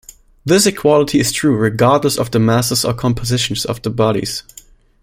This 0.43 0.65
equality 0.65 1.19
is 1.19 1.31
true 1.31 1.55
regardless 1.55 2.17
of 2.17 2.31
the 2.31 2.39
masses 2.39 2.83
or 2.83 2.91
compositions 2.95 3.65
of 3.65 3.83
the 3.83 3.91
bodies. 3.91 4.41